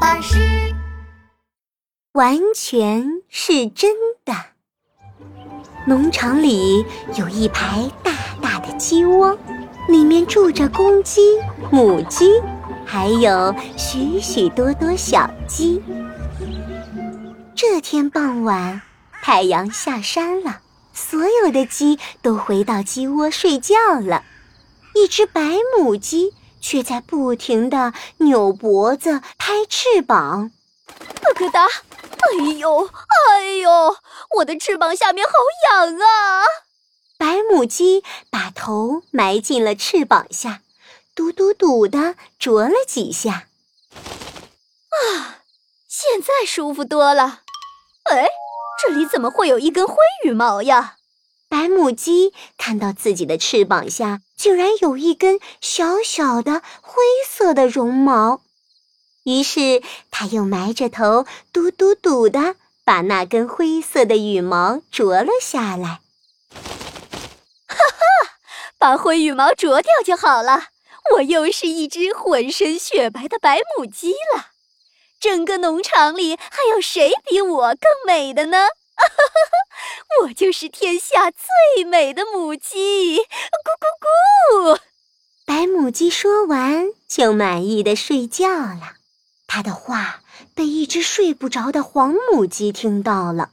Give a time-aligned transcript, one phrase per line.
[0.00, 0.38] 巴士
[2.12, 4.32] 完全是真的。
[5.86, 6.84] 农场里
[7.16, 9.36] 有一排大大的鸡窝，
[9.88, 11.20] 里面住着公鸡、
[11.70, 12.40] 母鸡，
[12.84, 15.82] 还有许许多多小鸡。
[17.54, 18.80] 这天傍晚，
[19.22, 20.60] 太阳下山了，
[20.92, 24.22] 所有的鸡都回到鸡窝睡觉了。
[24.94, 30.50] 一只白母鸡却在不停地扭脖子、拍翅膀，
[31.22, 31.66] 咯咯哒！
[31.66, 33.96] 哎呦，哎呦，
[34.36, 35.32] 我的翅膀下面好
[35.70, 36.42] 痒啊！
[37.16, 40.60] 白母鸡把头埋进了翅膀下，
[41.14, 43.46] 嘟嘟嘟地啄了几下。
[43.94, 45.42] 啊，
[45.88, 47.40] 现在舒服多了。
[48.04, 48.28] 哎，
[48.82, 50.97] 这里怎么会有一根灰羽毛呀？
[51.48, 58.42] 白母鸡看到自己的翅膀下竟然有一根小小的灰色的绒毛，
[59.24, 66.00] 于是它又埋着头，嘟嘟嘟的把那根灰色的羽毛啄了下来。
[67.66, 68.36] 哈哈，
[68.78, 70.68] 把灰羽毛啄掉就好了，
[71.14, 74.48] 我又是一只浑身雪白的白母鸡了。
[75.18, 78.68] 整个农场里还有谁比我更美的呢？
[78.98, 83.22] 哈哈，我就是天下最美的母鸡，咕
[83.80, 84.80] 咕咕！
[85.46, 88.96] 白母鸡说完，就满意的睡觉了。
[89.46, 90.20] 它的话
[90.54, 93.50] 被一只睡不着的黄母鸡听到了。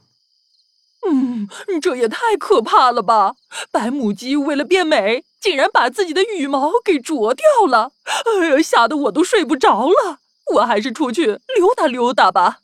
[1.08, 1.48] 嗯，
[1.80, 3.36] 这也太可怕了吧！
[3.70, 7.92] 白母鸡为了变美，竟然把自己的羽毛给啄掉了。
[8.04, 10.18] 哎呀，吓得我都睡不着了。
[10.54, 12.58] 我还是出去溜达溜达吧。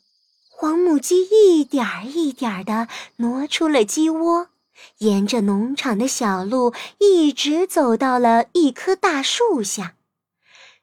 [0.63, 4.47] 黄母鸡一点儿一点儿地挪出了鸡窝，
[4.99, 9.95] 沿着农场的小路一直走到了一棵大树下。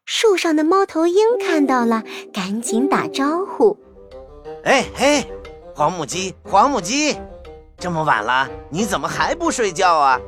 [0.05, 3.79] 树上的猫头鹰看到了，赶紧打招呼
[4.65, 5.27] ：“哎嘿，
[5.75, 7.17] 黄母鸡，黄母鸡，
[7.79, 10.21] 这么晚了，你怎么还不睡觉啊？”“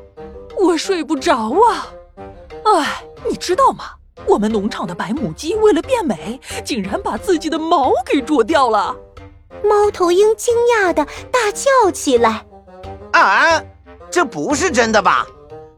[0.59, 1.93] 我睡不着啊。
[2.65, 3.85] ”“哎，你知道吗？
[4.27, 8.97] 我们农场的白母鸡为了变美，竟然把自己的毛给啄掉了。”
[9.65, 12.45] 猫头鹰惊讶的大叫起来
[13.13, 13.63] ：“啊，
[14.11, 15.27] 这不是真的吧？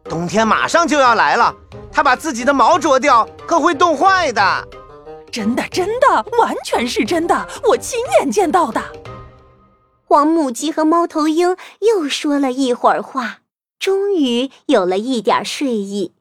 [0.05, 1.55] 冬天马上就要来了，
[1.93, 4.69] 它把自己的毛啄掉可会冻坏的。
[5.31, 6.09] ”“真的，真的，
[6.39, 8.83] 完全是真的，我亲眼见到的。”
[10.07, 13.39] 黄母鸡和猫头鹰又说了一会儿话，
[13.81, 16.15] 终于有了一点睡意，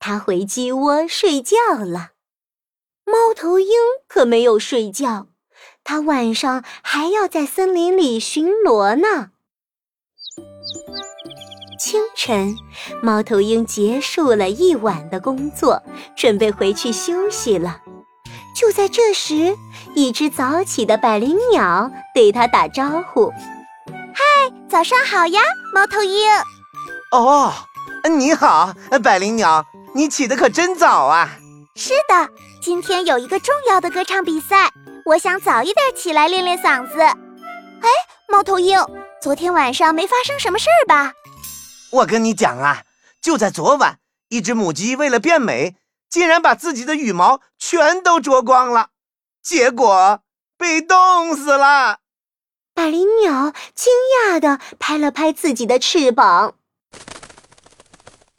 [0.00, 2.10] 它回鸡窝睡觉了。
[3.04, 3.68] 猫头鹰
[4.08, 5.28] 可没有睡觉。
[5.88, 9.28] 他晚上还要在森林里巡逻呢。
[11.78, 12.56] 清晨，
[13.00, 15.80] 猫头鹰结束了一晚的工作，
[16.16, 17.80] 准备回去休息了。
[18.56, 19.56] 就在这时，
[19.94, 23.30] 一只早起的百灵鸟对他打招呼
[24.12, 25.40] ：“嗨，早上好呀，
[25.72, 26.28] 猫头鹰。
[27.12, 27.52] ”“哦，
[28.18, 28.74] 你好，
[29.04, 29.64] 百灵鸟，
[29.94, 31.38] 你起得可真早啊。
[31.76, 32.28] ”“是的，
[32.60, 34.72] 今天有一个重要的歌唱比赛。”
[35.06, 36.98] 我想早一点起来练练嗓子。
[37.00, 37.88] 哎，
[38.26, 38.76] 猫头鹰，
[39.22, 41.12] 昨天晚上没发生什么事儿吧？
[41.92, 42.82] 我跟你讲啊，
[43.22, 44.00] 就在昨晚，
[44.30, 45.76] 一只母鸡为了变美，
[46.10, 48.88] 竟然把自己的羽毛全都啄光了，
[49.40, 50.22] 结果
[50.58, 52.00] 被冻死了。
[52.74, 53.92] 百灵鸟惊
[54.24, 56.56] 讶地拍了拍自己的翅膀。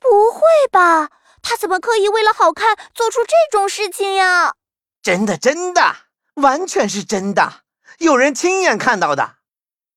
[0.02, 1.12] 不会吧？
[1.42, 4.56] 它怎么可以为了好看做出这种事情呀？
[5.02, 5.96] 真的，真的。
[6.38, 7.62] 完全是真的，
[8.00, 9.36] 有人亲眼看到的。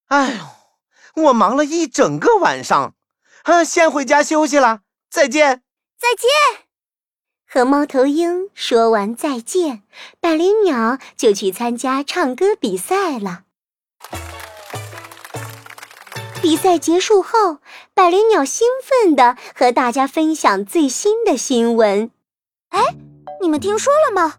[0.06, 0.32] 哎
[1.14, 2.94] 呦，我忙了一整个晚上，
[3.44, 4.80] 啊，先回家休息了，
[5.10, 5.62] 再见，
[5.98, 6.28] 再见。
[7.46, 9.82] 和猫头鹰说完再见，
[10.20, 13.42] 百灵鸟就去参加唱歌比赛了。
[16.40, 17.58] 比赛结束后，
[17.92, 22.10] 百灵鸟兴奋地和大家分享最新的新闻。
[22.70, 22.96] 哎，
[23.42, 24.36] 你们听说了吗？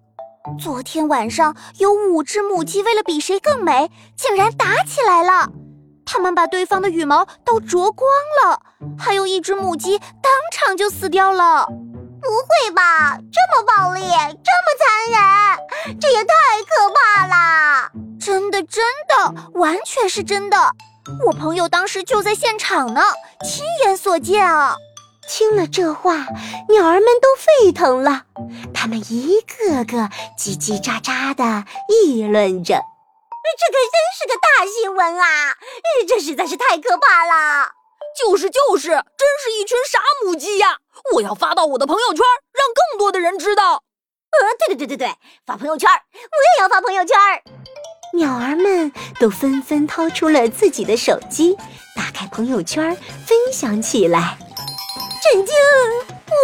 [0.59, 5.49] 昨天晚上有五只母鸡为了比谁更美，竟然打起来了。
[6.05, 8.09] 它们把对方的羽毛都啄光
[8.43, 8.59] 了，
[8.97, 11.65] 还有一只母鸡当场就死掉了。
[11.65, 13.17] 不会吧？
[13.31, 16.33] 这么暴力，这么残忍，这也太
[16.67, 17.91] 可怕了！
[18.19, 20.57] 真的，真的，完全是真的。
[21.25, 23.01] 我朋友当时就在现场呢，
[23.43, 24.75] 亲眼所见啊。
[25.33, 26.27] 听了这话，
[26.67, 28.23] 鸟儿们都沸腾了，
[28.73, 32.75] 它们一个个叽叽喳喳地议论着
[33.57, 35.55] ：“这可真是个大新闻啊！
[36.05, 37.71] 这实在是太可怕了！
[38.19, 40.79] 就是就是，真是一群傻母鸡呀！
[41.13, 43.83] 我要发到我的朋友圈，让更多的人知道。”
[44.37, 47.17] 呃对对对对对，发朋友圈，我也要发朋友圈。
[48.15, 51.55] 鸟儿们都纷纷掏出了自己的手机，
[51.95, 52.93] 打开朋友圈
[53.25, 54.37] 分享起来。
[55.21, 55.55] 震惊！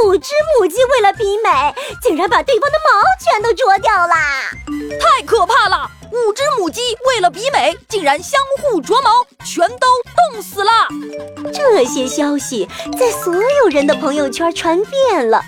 [0.06, 0.29] 五只
[0.59, 4.51] 母鸡为了比美，竟然把对方的毛全都啄掉啦！
[5.00, 5.89] 太可怕了！
[6.12, 9.88] 五只母鸡为了比美，竟然相互啄毛，全都
[10.31, 10.71] 冻死了。
[11.51, 12.69] 这些消息
[13.00, 15.44] 在所有人的朋友圈传遍了，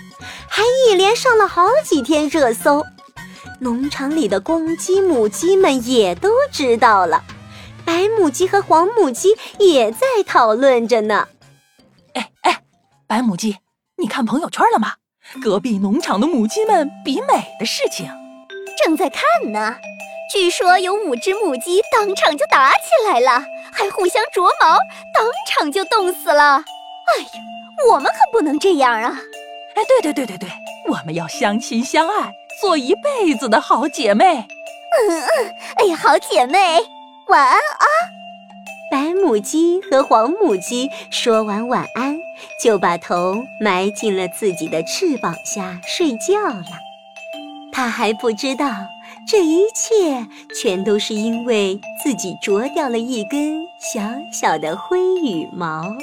[0.47, 2.83] 还一连上了好几天热搜。
[3.59, 7.23] 农场里的公鸡、母鸡们也都知道了，
[7.85, 11.27] 白母鸡和黄母鸡也在讨论着呢。
[13.09, 13.57] 白母鸡，
[13.97, 14.93] 你看朋友圈了吗？
[15.41, 18.07] 隔壁农场的母鸡们比美的事情，
[18.77, 19.75] 正在看呢。
[20.31, 24.77] 据说有五只母鸡当场就打起来了，还互相啄毛，
[25.11, 26.57] 当场就冻死了。
[27.17, 27.29] 哎呀，
[27.89, 29.19] 我们可不能这样啊！
[29.73, 30.47] 哎，对对对对对，
[30.87, 34.45] 我们要相亲相爱，做一辈子的好姐妹。
[35.09, 36.79] 嗯嗯，哎呀，好姐妹，
[37.25, 37.85] 晚安啊！
[38.91, 42.17] 白母鸡和黄母鸡说完晚安，
[42.63, 46.65] 就把头埋进了自己的翅膀下睡觉了。
[47.71, 48.67] 它还不知道。
[49.27, 50.25] 这一切
[50.59, 54.01] 全都是因为自己啄掉了一根小
[54.31, 55.95] 小的灰羽毛。